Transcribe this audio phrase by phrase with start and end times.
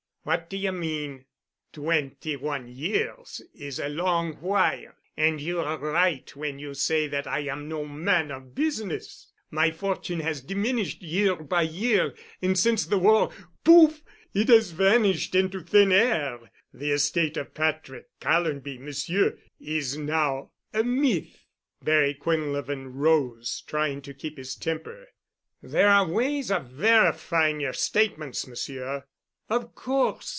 [0.23, 1.25] "What do ye mean?"
[1.73, 4.93] "Twenty one years is a long while.
[5.17, 9.31] And you are right when you say that I am no man of business.
[9.49, 14.03] My fortune has diminished year by year and since the war—pouf!
[14.35, 16.51] it has vanished into thin air.
[16.71, 21.45] The estate of Patrick Callonby, Monsieur, is now a myth."
[21.83, 25.07] Barry Quinlevin rose, trying to keep his temper.
[25.63, 29.05] "There are ways of verifying yer statements, Monsieur."
[29.49, 30.19] "Of course.